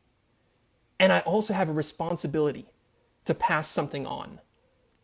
[1.00, 2.68] And I also have a responsibility
[3.26, 4.40] to pass something on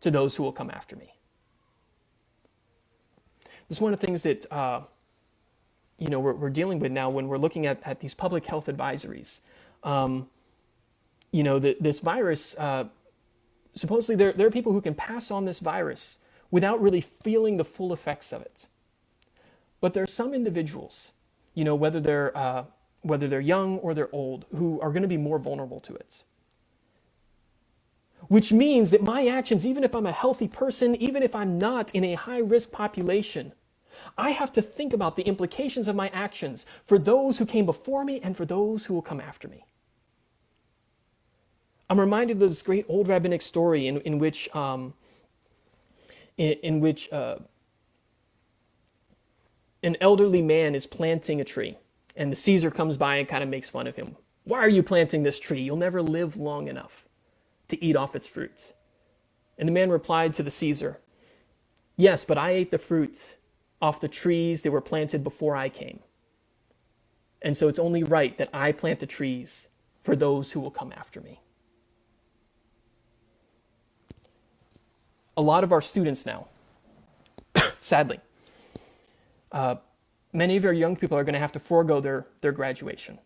[0.00, 1.14] to those who will come after me.
[3.68, 4.82] This is one of the things that uh,
[5.98, 8.66] you know we're, we're, dealing with now when we're looking at, at these public health
[8.66, 9.40] advisories.
[9.82, 10.28] Um,
[11.32, 12.84] you know, the, this virus, uh,
[13.74, 16.18] supposedly there, there are people who can pass on this virus
[16.50, 18.66] without really feeling the full effects of it.
[19.80, 21.12] But there are some individuals,
[21.54, 22.64] you know, whether they're uh,
[23.02, 26.24] whether they're young or they're old, who are going to be more vulnerable to it.
[28.28, 31.94] Which means that my actions, even if I'm a healthy person, even if I'm not
[31.94, 33.52] in a high risk population,
[34.18, 38.04] I have to think about the implications of my actions for those who came before
[38.04, 39.64] me and for those who will come after me.
[41.88, 44.94] I'm reminded of this great old rabbinic story in, in which, um,
[46.36, 47.36] in, in, which uh,
[49.82, 51.78] an elderly man is planting a tree,
[52.16, 54.16] and the Caesar comes by and kind of makes fun of him.
[54.44, 55.62] Why are you planting this tree?
[55.62, 57.08] You'll never live long enough
[57.68, 58.72] to eat off its fruits.
[59.58, 61.00] And the man replied to the Caesar,
[61.96, 63.36] Yes, but I ate the fruit
[63.80, 66.00] off the trees that were planted before I came.
[67.42, 69.68] And so it's only right that I plant the trees
[70.00, 71.40] for those who will come after me.
[75.36, 76.46] A lot of our students now,
[77.80, 78.20] sadly,
[79.52, 79.76] uh,
[80.32, 83.18] many of our young people are going to have to forego their, their graduation.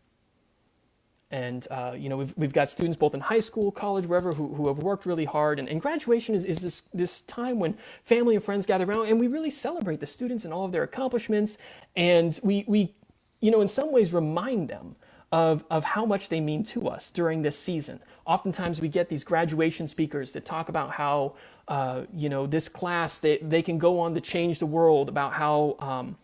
[1.33, 4.53] And, uh, you know, we've, we've got students both in high school, college, wherever, who,
[4.55, 5.61] who have worked really hard.
[5.61, 9.21] And, and graduation is, is this, this time when family and friends gather around and
[9.21, 11.59] we really celebrate the students and all of their accomplishments.
[11.95, 12.95] And we, we
[13.41, 14.97] you know, in some ways remind them
[15.33, 18.01] of, of how much they mean to us during this season.
[18.27, 21.35] Oftentimes we get these graduation speakers that talk about how,
[21.71, 25.33] uh, you know, this class, they, they can go on to change the world, about
[25.33, 26.19] how, um,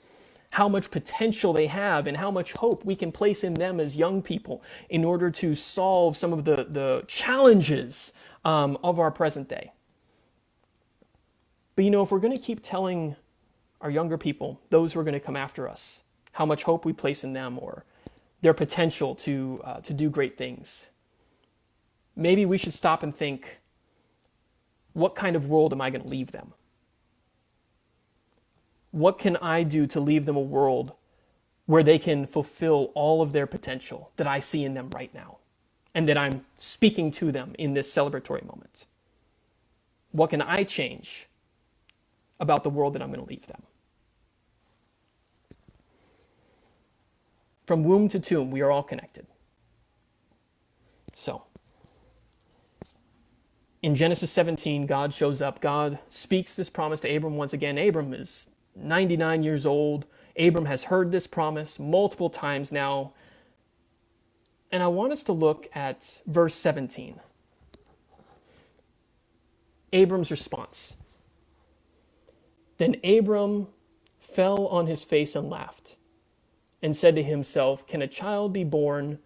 [0.51, 3.97] how much potential they have and how much hope we can place in them as
[3.97, 8.13] young people in order to solve some of the, the challenges
[8.45, 9.71] um, of our present day.
[11.77, 13.15] But you know, if we're going to keep telling
[13.81, 16.93] our younger people, those who are going to come after us, how much hope we
[16.93, 17.85] place in them or
[18.43, 20.89] their potential to, uh, to do great things,
[22.17, 23.59] maybe we should stop and think
[24.97, 26.55] what kind of world am I going to leave them?
[28.93, 30.93] What can I do to leave them a world
[31.67, 35.37] where they can fulfill all of their potential that I see in them right now
[35.95, 38.87] and that I'm speaking to them in this celebratory moment?
[40.13, 41.29] What can I change
[42.41, 43.65] about the world that I'm going to leave them?
[47.67, 49.27] From womb to tomb, we are all connected.
[51.15, 51.45] So,
[53.83, 55.61] in Genesis 17, God shows up.
[55.61, 57.79] God speaks this promise to Abram once again.
[57.79, 60.07] Abram is 99 years old.
[60.39, 63.13] Abram has heard this promise multiple times now.
[64.73, 67.21] And I want us to look at verse 17.
[69.93, 70.97] Abram's response.
[72.79, 73.69] Then Abram
[74.19, 75.97] fell on his face and laughed,
[76.83, 79.19] and said to himself, Can a child be born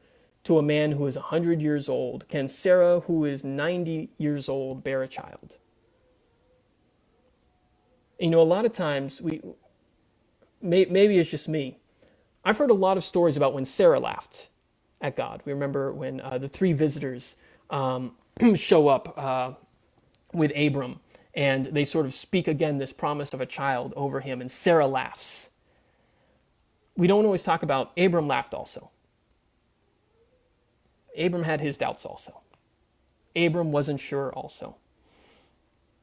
[0.45, 2.29] to a man who is a 100 years old?
[2.29, 5.57] Can Sarah, who is 90 years old, bear a child?
[8.21, 9.41] you know, a lot of times we,
[10.63, 11.79] may, maybe it's just me.
[12.45, 14.49] I've heard a lot of stories about when Sarah laughed
[15.01, 15.43] at God.
[15.45, 17.37] We remember when uh, the three visitors
[17.71, 18.13] um,
[18.57, 19.53] show up uh,
[20.33, 21.01] with Abram
[21.35, 24.87] and they sort of speak again this promise of a child over him, and Sarah
[24.87, 25.51] laughs.
[26.97, 28.91] We don't always talk about Abram laughed also.
[31.19, 32.41] Abram had his doubts also.
[33.37, 34.77] Abram wasn't sure also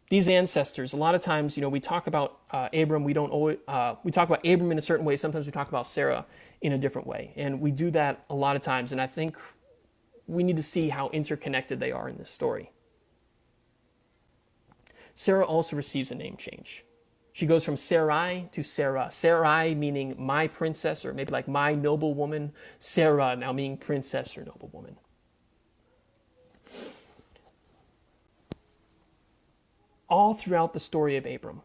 [0.10, 3.30] these ancestors, a lot of times, you know, we talk about uh, Abram, we don't
[3.30, 5.18] always, uh, we talk about Abram in a certain way.
[5.18, 6.26] Sometimes we talk about Sarah
[6.62, 7.34] in a different way.
[7.36, 8.93] And we do that a lot of times.
[8.93, 9.38] And I think
[10.26, 12.72] we need to see how interconnected they are in this story.
[15.14, 16.86] Sarah also receives a name change.
[17.38, 19.09] She goes from Sarai to Sarah.
[19.11, 22.53] Sarai meaning my princess, or maybe like my noble woman.
[22.79, 24.97] Sarah now meaning princess or noble woman.
[30.09, 31.61] all throughout the story of Abram,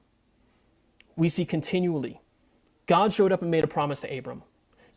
[1.16, 2.20] we see continually
[2.86, 4.42] God showed up and made a promise to Abram.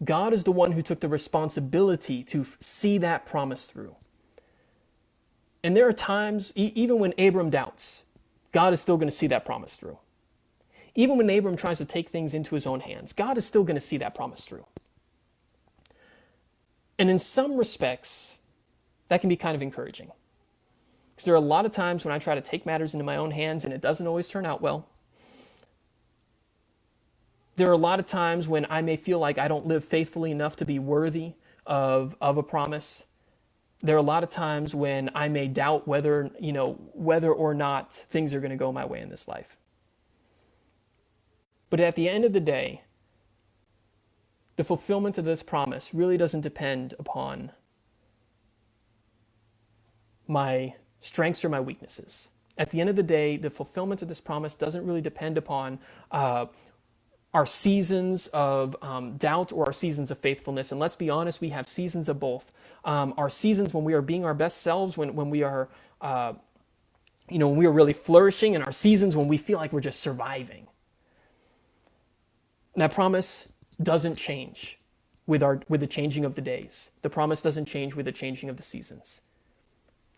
[0.03, 3.95] God is the one who took the responsibility to see that promise through.
[5.63, 8.05] And there are times, e- even when Abram doubts,
[8.51, 9.99] God is still going to see that promise through.
[10.95, 13.75] Even when Abram tries to take things into his own hands, God is still going
[13.75, 14.65] to see that promise through.
[16.97, 18.35] And in some respects,
[19.09, 20.11] that can be kind of encouraging.
[21.09, 23.17] Because there are a lot of times when I try to take matters into my
[23.17, 24.87] own hands and it doesn't always turn out well.
[27.57, 30.31] There are a lot of times when I may feel like I don't live faithfully
[30.31, 31.33] enough to be worthy
[31.65, 33.03] of, of a promise.
[33.81, 37.53] There are a lot of times when I may doubt whether, you know, whether or
[37.53, 39.57] not things are going to go my way in this life.
[41.75, 42.83] But at the end of the day,
[44.55, 47.51] the fulfillment of this promise really doesn't depend upon
[50.25, 52.29] my strengths or my weaknesses.
[52.57, 55.79] At the end of the day, the fulfillment of this promise doesn't really depend upon
[56.11, 56.45] uh,
[57.33, 60.71] our seasons of um, doubt or our seasons of faithfulness.
[60.71, 62.53] And let's be honest, we have seasons of both.
[62.85, 65.67] Um, our seasons when we are being our best selves, when, when we are,
[65.99, 66.35] uh,
[67.29, 69.81] you know, when we are really flourishing, and our seasons when we feel like we're
[69.81, 70.67] just surviving.
[72.75, 73.51] That promise
[73.81, 74.79] doesn't change
[75.27, 76.91] with, our, with the changing of the days.
[77.01, 79.21] The promise doesn't change with the changing of the seasons.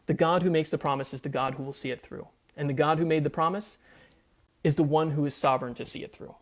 [0.08, 2.28] The God who makes the promise is the God who will see it through.
[2.56, 3.78] And the God who made the promise
[4.64, 6.36] is the one who is sovereign to see it through.